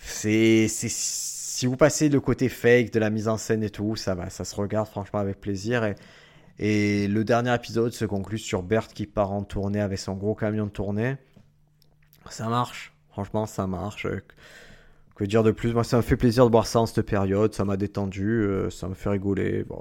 [0.00, 4.14] C'est, si vous passez le côté fake de la mise en scène et tout, ça
[4.14, 5.84] va, ça se regarde franchement avec plaisir.
[5.84, 5.96] Et,
[6.60, 10.36] et le dernier épisode se conclut sur Bert qui part en tournée avec son gros
[10.36, 11.16] camion de tournée.
[12.30, 14.06] Ça marche, franchement, ça marche.
[15.18, 15.72] Que dire de plus?
[15.72, 17.52] Moi, ça me fait plaisir de voir ça en cette période.
[17.52, 19.64] Ça m'a détendu, euh, ça me fait rigoler.
[19.68, 19.74] Euh,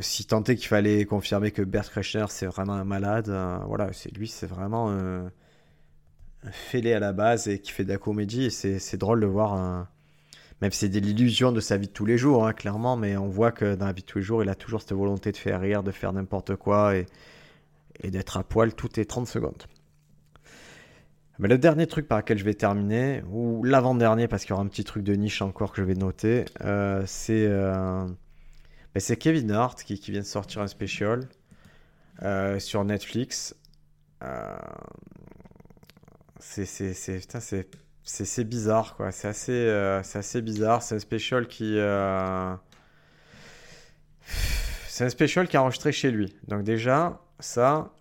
[0.00, 3.92] si tant est qu'il fallait confirmer que Bert Kreischer c'est vraiment un malade, euh, voilà,
[3.92, 5.30] c'est lui, c'est vraiment un,
[6.50, 8.46] fêlé à la base et qui fait de la comédie.
[8.46, 9.86] Et c'est drôle de voir
[10.60, 13.28] même c'est de l'illusion de sa vie de tous les jours, hein, clairement, mais on
[13.28, 15.36] voit que dans la vie de tous les jours, il a toujours cette volonté de
[15.36, 17.06] faire rire, de faire n'importe quoi et,
[18.00, 19.62] et d'être à poil toutes les 30 secondes.
[21.38, 24.62] Mais le dernier truc par lequel je vais terminer, ou l'avant-dernier, parce qu'il y aura
[24.62, 28.04] un petit truc de niche encore que je vais noter, euh, c'est euh,
[28.94, 31.28] ben, c'est Kevin Hart qui, vient de sortir un special
[32.22, 33.54] euh, sur Netflix.
[34.24, 34.56] Euh,
[36.38, 39.12] c'est bizarre quoi.
[39.12, 40.82] C'est assez assez bizarre.
[40.82, 41.76] C'est un special qui
[44.88, 46.34] c'est un special qui est enregistré chez lui.
[46.48, 47.92] Donc déjà ça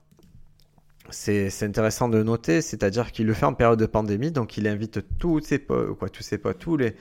[1.11, 4.57] c'est intéressant de noter c'est à dire qu'il le fait en période de pandémie donc
[4.57, 6.95] il invite tous ses potes quoi tous ses potes tous les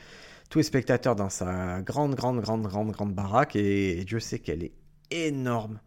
[0.51, 4.63] tous les spectateurs dans sa grande grande grande grande grande baraque et, Dieu sait qu'elle
[4.63, 4.73] est
[5.11, 5.81] énorme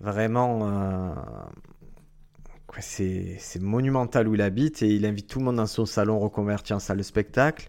[0.00, 1.14] vraiment euh,
[2.78, 6.72] c'est monumental où il habite et il invite tout le monde dans son salon reconverti
[6.72, 7.68] en salle de spectacle.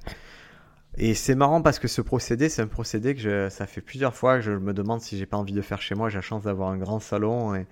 [0.98, 4.14] Et c'est marrant parce que ce procédé, c'est un procédé que je- ça fait plusieurs
[4.14, 6.10] fois que je me demande si j'ai pas envie de faire chez moi.
[6.10, 7.66] J'ai la chance d'avoir un grand salon et,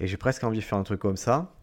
[0.00, 1.54] et j'ai presque envie de faire un truc comme ça.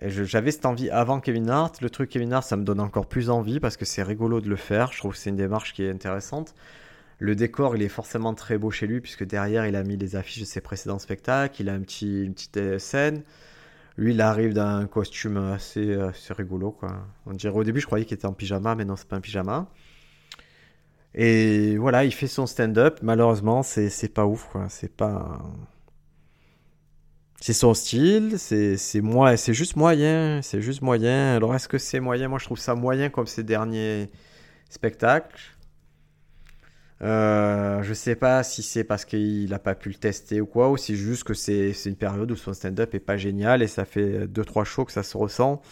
[0.00, 1.80] Et j'avais cette envie avant Kevin Hart.
[1.80, 4.48] Le truc Kevin Hart, ça me donne encore plus envie parce que c'est rigolo de
[4.48, 4.92] le faire.
[4.92, 6.54] Je trouve que c'est une démarche qui est intéressante.
[7.18, 10.14] Le décor, il est forcément très beau chez lui puisque derrière, il a mis les
[10.14, 11.60] affiches de ses précédents spectacles.
[11.62, 13.24] Il a un petit, une petite euh, scène.
[13.96, 17.04] Lui, il arrive dans un costume assez, assez rigolo, quoi.
[17.26, 19.20] On dirait au début, je croyais qu'il était en pyjama, mais non, c'est pas un
[19.20, 19.66] pyjama.
[21.14, 23.00] Et voilà, il fait son stand-up.
[23.02, 24.56] Malheureusement, c'est pas ouf.
[24.68, 25.42] C'est pas.
[27.40, 31.36] C'est son style, c'est moi, c'est juste moyen, c'est juste moyen.
[31.36, 32.28] Alors est-ce que c'est moyen?
[32.28, 34.10] Moi, je trouve ça moyen comme ses derniers
[34.68, 35.40] spectacles.
[37.00, 40.68] Euh, je sais pas si c'est parce qu'il n'a pas pu le tester ou quoi,
[40.70, 43.84] ou si juste que c'est une période où son stand-up est pas génial et ça
[43.84, 45.62] fait 2-3 shows que ça se ressent.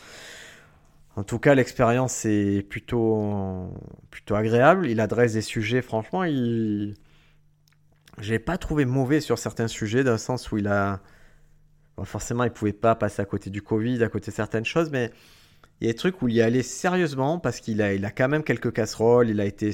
[1.16, 3.70] En tout cas, l'expérience est plutôt,
[4.10, 4.86] plutôt agréable.
[4.88, 6.94] Il adresse des sujets, franchement, il.
[8.20, 11.00] J'ai pas trouvé mauvais sur certains sujets, dans le sens où il a.
[12.04, 15.10] forcément, il pouvait pas passer à côté du Covid, à côté de certaines choses, mais
[15.80, 18.10] il y a des trucs où il y allait sérieusement parce qu'il a, il a
[18.10, 19.72] quand même quelques casseroles, il a été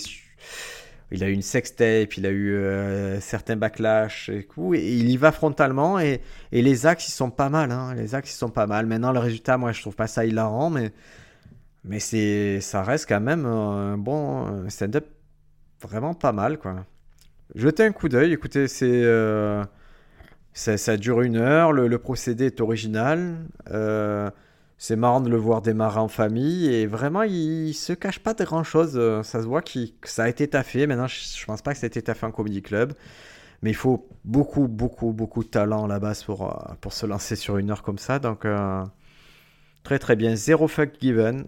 [1.13, 5.17] il a eu une sextape, il a eu euh, certains backlash et, et il y
[5.19, 8.49] va frontalement et, et, les axes ils sont pas mal, hein, les axes ils sont
[8.49, 8.87] pas mal.
[8.87, 10.93] Maintenant le résultat, moi je trouve pas ça hilarant, mais
[11.85, 15.07] mais c'est ça reste quand même un bon stand-up
[15.83, 16.87] vraiment pas mal quoi.
[17.55, 19.65] Jetez un coup d'œil, écoutez c'est euh,
[20.55, 23.37] ça, dure une heure, le, procédé est original.
[23.71, 24.31] Euh,
[24.79, 28.45] c'est marrant de le voir démarrer en famille et vraiment il, se cache pas de
[28.45, 28.93] grand chose.
[28.97, 30.87] Euh, ça se voit que ça a été taffé.
[30.87, 32.93] Maintenant, je, ne pense pas que ça a été taffé en comedy club,
[33.63, 37.07] mais il faut beaucoup, beaucoup, beaucoup de talent à la base pour, euh, pour se
[37.07, 38.19] lancer sur une heure comme ça.
[38.19, 38.47] Donc,
[39.85, 40.37] très très bien.
[40.37, 41.47] Zero fuck given.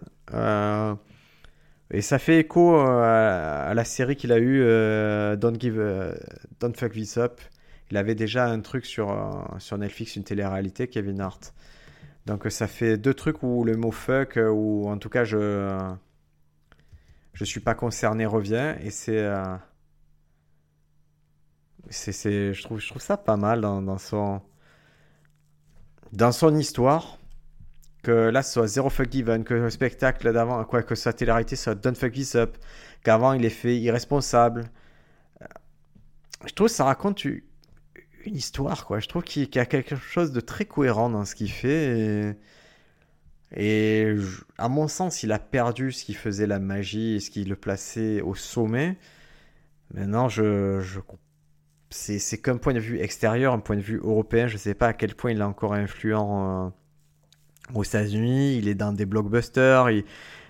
[1.91, 4.61] et ça fait écho à, la série qu'il a eu
[5.37, 5.79] Don't Give,
[6.59, 7.39] Don't Fuck This Up.
[7.91, 9.15] Il avait déjà un truc sur,
[9.59, 11.53] sur Netflix, une télé-réalité, Kevin Hart.
[12.25, 15.93] Donc ça fait deux trucs où le mot fuck, euh, ou en tout cas je
[17.33, 19.55] je suis pas concerné revient et c'est euh,
[21.89, 24.41] c'est je trouve je trouve ça pas mal dans, son
[26.13, 27.19] dans son histoire
[28.01, 31.31] que là ce soit Zero Fuck Given, que le spectacle d'avant, quoi que sa télé
[31.55, 32.57] soit Don't Fuck This Up,
[33.03, 34.65] qu'avant il est fait irresponsable.
[35.41, 35.45] Euh,
[36.45, 37.25] je trouve ça raconte
[38.25, 38.99] une histoire, quoi.
[38.99, 42.35] Je trouve qu'il y a quelque chose de très cohérent dans ce qu'il fait.
[43.55, 44.15] Et,
[44.57, 48.21] à mon sens, il a perdu ce qui faisait la magie ce qui le plaçait
[48.21, 48.97] au sommet.
[49.93, 50.99] Maintenant, je, je
[51.91, 54.47] c'est qu'un point de vue extérieur, un point de vue européen.
[54.47, 56.69] Je ne sais pas à quel point il est encore influent euh,
[57.73, 58.57] aux États-Unis.
[58.57, 59.87] Il est dans des blockbusters.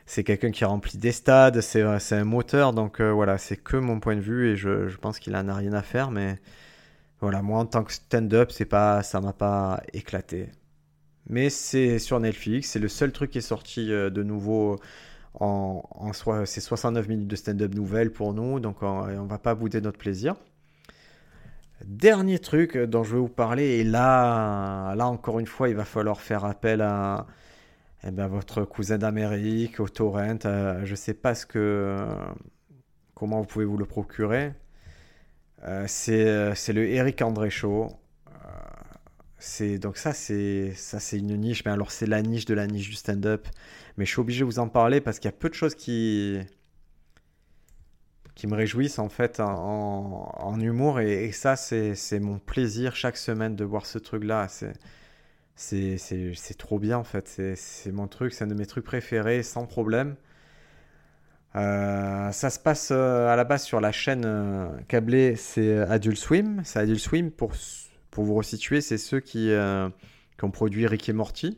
[0.06, 1.62] c'est quelqu'un qui remplit des stades.
[1.62, 2.74] C'est un moteur.
[2.74, 5.48] Donc euh, voilà, c'est que mon point de vue et je, je pense qu'il en
[5.48, 6.10] a rien à faire.
[6.10, 6.38] Mais
[7.21, 10.49] voilà, moi en tant que stand-up, c'est pas, ça m'a pas éclaté.
[11.28, 14.78] Mais c'est sur Netflix, c'est le seul truc qui est sorti euh, de nouveau
[15.39, 16.13] en, en
[16.45, 20.36] c'est 69 minutes de stand-up nouvelle pour nous, donc on, va pas bouder notre plaisir.
[21.86, 25.86] Dernier truc dont je vais vous parler, et là, là encore une fois, il va
[25.86, 27.28] falloir faire appel à
[28.04, 30.38] eh ben, votre cousin d'Amérique, au torrent.
[30.45, 32.08] Euh, je sais pas ce que,
[33.13, 34.54] comment vous pouvez vous le procurer.
[35.63, 37.88] Euh, euh, c'est le Eric André Show.
[38.28, 38.32] Euh,
[39.39, 42.68] c'est donc ça c'est ça c'est une niche mais alors c'est la niche de la
[42.68, 43.48] niche du stand-up.
[43.98, 45.76] Mais je suis obligé de vous en parler parce qu'il y a peu de choses
[45.76, 46.39] qui
[48.36, 51.00] qui me réjouissent en fait en, en humour.
[51.00, 56.80] Et, ça c'est mon plaisir chaque semaine de voir ce truc là c'est c'est trop
[56.80, 57.28] bien en fait.
[57.56, 60.15] C'est mon truc c'est un de mes trucs préférés sans problème
[61.56, 66.18] euh, ça se passe euh, à la base sur la chaîne euh, câblée, c'est Adult
[66.18, 66.62] Swim.
[66.65, 67.54] C'est Adult Swim, pour,
[68.12, 69.52] pour vous resituer, c'est ceux qui,
[70.38, 71.58] qui, ont produit Rick et Morty.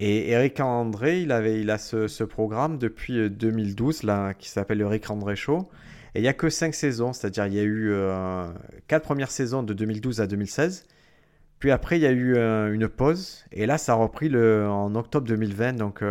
[0.00, 4.86] Et Eric André, il, avait, il a ce, programme depuis 2012 là, qui s'appelle le
[4.86, 5.68] Rick André Show.
[6.14, 7.92] Et il n'y a que 5 saisons, c'est-à-dire il y a eu
[8.86, 10.86] 4 premières saisons de 2012 à 2016.
[11.58, 12.36] Puis après, il y a eu
[12.72, 13.44] une pause.
[13.50, 15.72] Et là, ça a repris le, en octobre 2020.
[15.74, 16.02] Donc,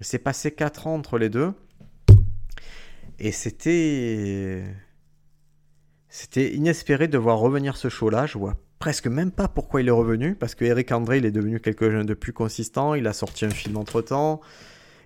[0.00, 1.52] c'est passé 4 ans entre les deux.
[3.20, 4.64] Et c'était.
[6.08, 8.26] C'était inespéré de voir revenir ce show-là.
[8.26, 11.30] Je vois presque même pas pourquoi il est revenu, parce que Eric André, il est
[11.30, 12.94] devenu quelque chose de plus consistant.
[12.94, 14.40] Il a sorti un film entre temps.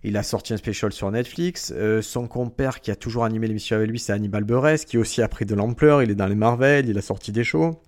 [0.05, 1.73] Il a sorti un special sur Netflix.
[1.77, 5.21] Euh, son compère qui a toujours animé l'émission avec lui, c'est Hannibal Buress, qui aussi
[5.21, 6.03] a pris de l'ampleur.
[6.03, 7.81] Il est dans les Marvel, il a sorti des shows.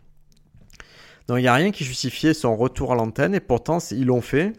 [1.29, 4.21] Donc il n'y a rien qui justifiait son retour à l'antenne, et pourtant ils l'ont
[4.21, 4.53] fait.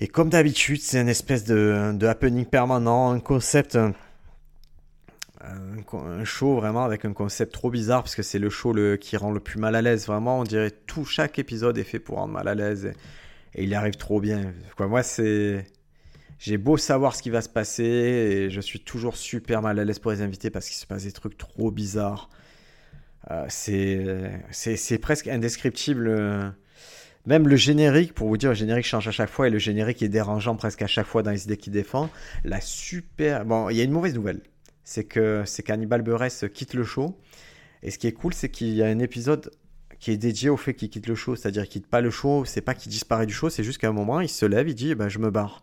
[0.00, 3.78] Et comme d'habitude, c'est une espèce de, happening permanent, un concept
[6.24, 9.40] show vraiment avec un concept trop bizarre parce que c'est le show qui rend le
[9.40, 10.06] plus mal à l'aise.
[10.06, 12.92] Vraiment, on dirait tout chaque épisode est fait pour rendre mal à l'aise
[13.54, 14.52] et, il arrive trop bien.
[14.76, 15.66] Quoi, moi, c'est
[16.38, 19.84] j'ai beau savoir ce qui va se passer et je suis toujours super mal à
[19.84, 22.30] l'aise pour les invités parce qu'il se passe des trucs trop bizarres.
[23.30, 23.46] Euh,
[24.50, 26.54] c'est presque indescriptible.
[27.26, 30.02] Même le générique, pour vous dire, le générique change à chaque fois et le générique
[30.02, 32.08] est dérangeant presque à chaque fois dans les idées qu'il défend.
[32.44, 33.44] La super.
[33.44, 34.40] Bon, il y a une mauvaise nouvelle
[34.90, 37.16] c'est que c'est qu'Hannibal Buress quitte le show.
[37.84, 39.52] Et ce qui est cool, c'est qu'il y a un épisode
[40.00, 42.44] qui est dédié au fait qu'il quitte le show, c'est-à-dire qu'il quitte pas le show,
[42.44, 44.74] c'est pas qu'il disparaît du show, c'est juste qu'à un moment, il se lève, il
[44.74, 45.62] dit, bah, je me barre.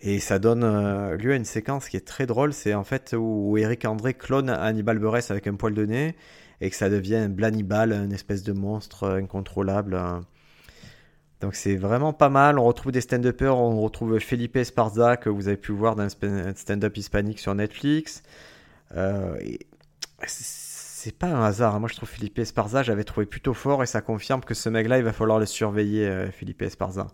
[0.00, 2.54] Et ça donne euh, lieu à une séquence qui est très drôle.
[2.54, 6.16] C'est en fait où Eric André clone Hannibal Buress avec un poil de nez
[6.62, 10.00] et que ça devient Blanibal, une espèce de monstre incontrôlable.
[11.40, 12.58] Donc c'est vraiment pas mal.
[12.58, 13.56] On retrouve des stand-uppers.
[13.56, 18.22] On retrouve Felipe Esparza que vous avez pu voir dans un stand-up hispanique sur Netflix.
[18.96, 19.38] Euh,
[20.26, 21.80] c'est pas un hasard.
[21.80, 24.98] Moi je trouve Felipe Esparza, j'avais trouvé plutôt fort et ça confirme que ce mec-là,
[24.98, 27.06] il va falloir le surveiller, euh, Felipe Esparza.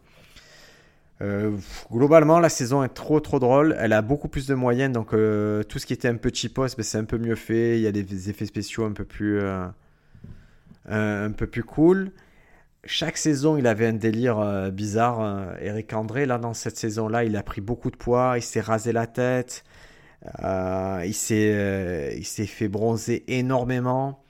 [1.22, 1.56] Euh,
[1.90, 3.76] globalement, la saison est trop trop drôle.
[3.78, 6.76] Elle a beaucoup plus de moyens, donc euh, tout ce qui était un peu cheapos,
[6.76, 7.78] ben, c'est un peu mieux fait.
[7.78, 9.40] Il y a des effets spéciaux un peu plus,
[10.88, 12.10] un peu plus cool.
[12.86, 15.56] Chaque saison, il avait un délire bizarre.
[15.60, 18.92] Eric André, là, dans cette saison-là, il a pris beaucoup de poids, il s'est rasé
[18.92, 19.64] la tête,
[21.04, 24.22] il s'est, il s'est fait bronzer énormément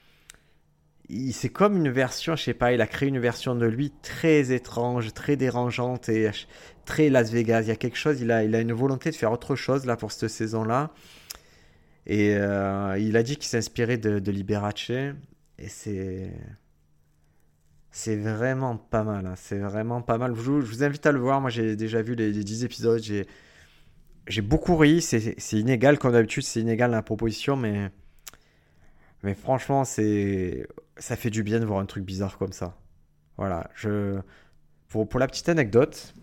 [1.31, 4.51] c'est comme une version, je sais pas, il a créé une version de lui très
[4.51, 6.29] étrange, très dérangeante et
[6.85, 7.61] très Las Vegas.
[7.61, 9.85] Il y a quelque chose, il a, il a une volonté de faire autre chose
[9.85, 10.91] là pour cette saison-là.
[12.05, 14.89] Et euh, il a dit qu'il s'inspirait de, de, Liberace.
[14.89, 16.31] Et c'est.
[17.97, 19.25] C'est vraiment pas mal.
[19.25, 19.33] Hein.
[19.37, 20.35] C'est vraiment pas mal.
[20.35, 21.41] Je vous, invite à le voir.
[21.41, 23.01] Moi, j'ai déjà vu les, les 10 épisodes.
[23.01, 25.01] J'ai beaucoup ri.
[25.01, 27.89] C'est inégal, comme d'habitude, c'est inégal la proposition, mais.
[29.23, 32.77] Mais franchement, c'est ça fait du bien de voir un truc bizarre comme ça.
[33.35, 34.19] Voilà, je
[34.89, 36.13] pour, pour la petite anecdote,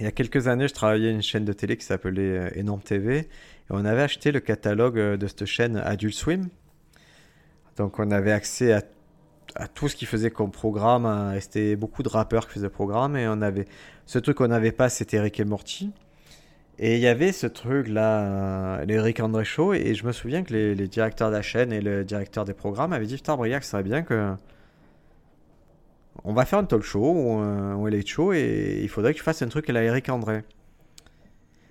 [0.00, 2.80] il y a quelques années, je travaillais à une chaîne de télé qui s'appelait Enorme
[2.80, 3.26] euh, TV et
[3.68, 6.48] on avait acheté le catalogue euh, de cette chaîne Adult Swim.
[7.76, 8.82] Donc on avait accès à,
[9.54, 11.06] à tout ce qui faisait comme programme.
[11.06, 13.66] Hein, c'était beaucoup de rappeurs qui faisaient programme et on avait
[14.06, 15.92] ce truc qu'on n'avait pas, c'était Rick et Morty.
[16.80, 20.88] Et il y avait ce truc-là, l'Eric André Show, et je me souviens que les,
[20.88, 23.82] directeurs de la chaîne et le directeur des programmes avaient dit Putain, Briac, ça serait
[23.82, 24.32] bien que.
[26.24, 29.24] On va faire un talk show ou un, late show, et il faudrait que tu
[29.24, 30.44] fasses un truc à la Eric André.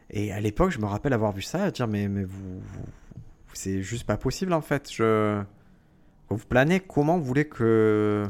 [0.09, 2.61] Et à l'époque, je me rappelle avoir vu ça, et dire Mais, mais vous,
[3.53, 4.91] c'est juste pas possible en fait.
[4.91, 5.41] Je.
[6.29, 8.25] Vous planez, comment vous voulez que.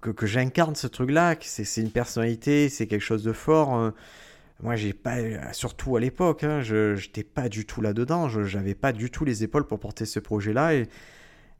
[0.00, 3.74] que, que j'incarne ce truc-là C'est une personnalité, c'est quelque chose de fort.
[3.74, 3.94] Hein.
[4.62, 8.28] Moi, j'ai pas, surtout à l'époque, hein, je n'étais pas du tout là-dedans.
[8.28, 10.74] Je n'avais pas du tout les épaules pour porter ce projet-là.
[10.74, 10.88] Et,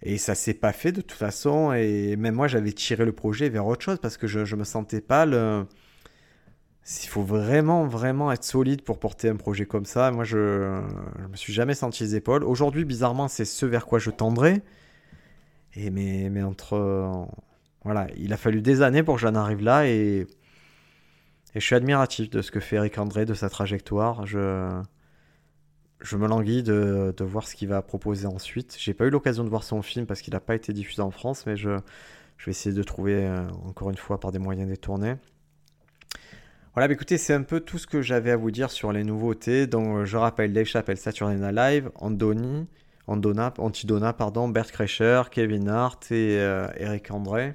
[0.02, 1.72] et ça s'est pas fait de toute façon.
[1.72, 4.64] Et même moi, j'avais tiré le projet vers autre chose parce que je ne me
[4.64, 5.66] sentais pas le.
[7.10, 10.12] Il faut vraiment, vraiment être solide pour porter un projet comme ça.
[10.12, 12.44] Moi, je ne me suis jamais senti les épaules.
[12.44, 14.62] Aujourd'hui, bizarrement, c'est ce vers quoi je tendrais.
[15.74, 17.26] Et mais, entre.
[17.82, 19.88] Voilà, il a fallu des années pour que j'en arrive là.
[19.88, 20.28] Et
[21.52, 24.24] je suis admiratif de ce que fait Eric André, de sa trajectoire.
[24.24, 24.80] Je,
[26.00, 28.76] je me languis de, de voir ce qu'il va proposer ensuite.
[28.78, 31.10] J'ai pas eu l'occasion de voir son film parce qu'il n'a pas été diffusé en
[31.10, 31.70] France, mais je,
[32.36, 35.16] je vais essayer de trouver euh, encore une fois par des moyens détournés.
[36.74, 39.02] Voilà, bah écoutez, c'est un peu tout ce que j'avais à vous dire sur les
[39.02, 39.66] nouveautés.
[39.66, 42.68] Donc, je rappelle Dave Chappelle, Saturday Night Live, Andoni,
[43.08, 47.54] Andona, Antidona, pardon, Bert Kreischer, Kevin Hart et euh, Eric André.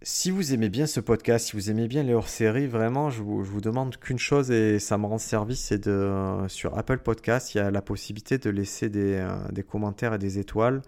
[0.00, 3.42] Si vous aimez bien ce podcast, si vous aimez bien les hors-séries, vraiment, je vous,
[3.42, 6.10] vous demande qu'une chose et ça me rend service, c'est de
[6.48, 10.18] sur Apple Podcast, il y a la possibilité de laisser des, euh, des commentaires et
[10.18, 10.80] des étoiles.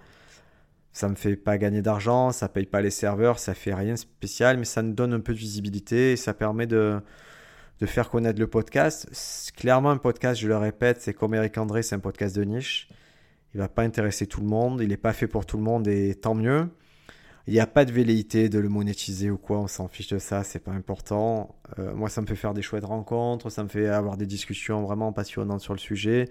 [0.98, 3.98] Ça me fait pas gagner d'argent, ça paye pas les serveurs, ça fait rien de
[3.98, 7.00] spécial, mais ça nous donne un peu de visibilité et ça permet de,
[7.78, 9.08] de faire connaître le podcast.
[9.56, 12.88] Clairement, un podcast, je le répète, c'est comme Eric André, c'est un podcast de niche.
[13.54, 15.86] Il va pas intéresser tout le monde, il n'est pas fait pour tout le monde
[15.86, 16.68] et tant mieux.
[17.46, 20.18] Il n'y a pas de velléité de le monétiser ou quoi, on s'en fiche de
[20.18, 21.54] ça, c'est pas important.
[21.78, 24.82] Euh, moi, ça me fait faire des chouettes rencontres, ça me fait avoir des discussions
[24.82, 26.28] vraiment passionnantes sur le sujet.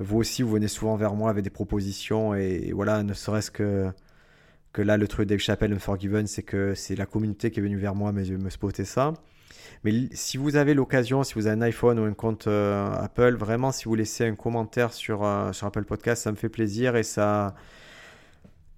[0.00, 3.90] Vous aussi, vous venez souvent vers moi avec des propositions et, voilà, ne serait-ce que
[4.72, 7.76] que là, le truc Dave Chappelle Unforgiven, c'est que c'est la communauté qui est venue
[7.76, 9.14] vers moi me, me spotter ça.
[9.84, 13.34] Mais si vous avez l'occasion, si vous avez un iPhone ou un compte euh, Apple,
[13.34, 16.96] vraiment, si vous laissez un commentaire sur, euh, sur Apple Podcast, ça me fait plaisir
[16.96, 17.54] et ça,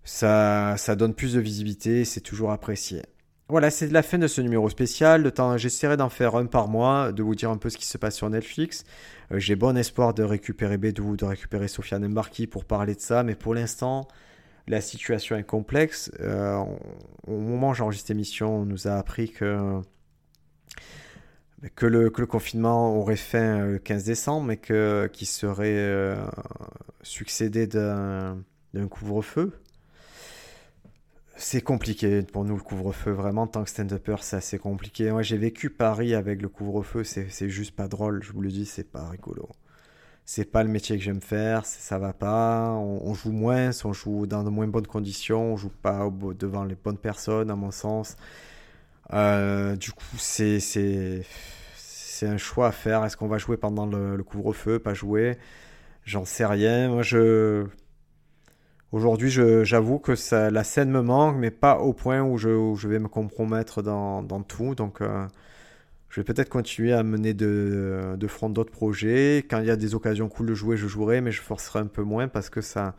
[0.05, 3.03] ça, ça donne plus de visibilité, c'est toujours apprécié.
[3.53, 5.31] Voilà, c'est la fin de ce numéro spécial.
[5.57, 8.17] J'essaierai d'en faire un par mois, de vous dire un peu ce qui se passe
[8.17, 8.85] sur Netflix.
[9.31, 13.23] Euh, j'ai bon espoir de récupérer Bédou, de récupérer Sofiane Mbarki pour parler de ça,
[13.23, 14.09] mais pour l'instant,
[14.69, 16.11] la situation est complexe.
[16.21, 16.65] Euh,
[17.27, 19.83] au moment où j'enregistre l'émission, on nous a appris que,
[21.83, 26.17] le, confinement aurait fin le 15 décembre, mais qu'il serait euh,
[27.03, 28.35] succédé d'un
[28.89, 29.53] couvre-feu
[31.43, 35.11] c'est compliqué pour nous le couvre-feu, vraiment, tant que stand-upper, c'est assez compliqué.
[35.11, 38.65] Moi, j'ai vécu Paris avec le couvre-feu, c'est juste pas drôle, je vous le dis,
[38.65, 39.49] c'est pas rigolo.
[40.25, 44.27] C'est pas le métier que j'aime faire, ça va pas, on, joue moins, on joue
[44.27, 48.17] dans de moins bonnes conditions, on joue pas devant les bonnes personnes, à mon sens.
[49.13, 50.61] Euh, du coup, c'est
[52.23, 53.05] un choix à faire.
[53.05, 55.39] Est-ce qu'on va jouer pendant le, couvre-feu, pas jouer
[56.05, 56.89] J'en sais rien.
[56.89, 57.67] Moi, je.
[58.93, 60.13] Aujourd'hui, j'avoue que
[60.51, 64.75] la scène me manque, mais pas au point où je, vais me compromettre dans, tout.
[64.75, 65.27] Donc, euh,
[66.11, 69.39] je vais peut-être continuer à mener de, front d'autres projets.
[69.49, 71.87] Quand il y a des occasions cool de jouer, je jouerai, mais je forcerai un
[71.87, 72.95] peu moins parce que ça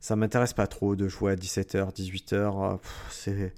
[0.00, 2.78] ça m'intéresse pas trop de jouer à 17h, 18h.
[3.10, 3.52] C'est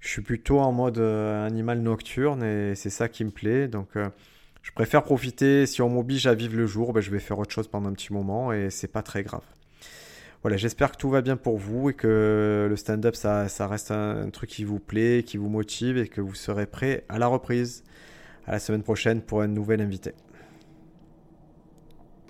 [0.00, 3.68] je suis plutôt en mode euh, animal nocturne et c'est ça qui me plaît.
[3.68, 4.08] Donc, euh,
[4.62, 5.66] je préfère profiter.
[5.66, 7.92] Si on m'oblige à vivre le jour, ben, je vais faire autre chose pendant un
[7.92, 9.42] petit moment et c'est pas très grave.
[10.42, 13.90] Voilà, j'espère que tout va bien pour vous et que le stand-up, ça, ça reste
[13.90, 17.26] un, truc qui vous plaît, qui vous motive et que vous serez prêt à la
[17.26, 17.82] reprise.
[18.46, 20.14] À la semaine prochaine pour un nouvel invité.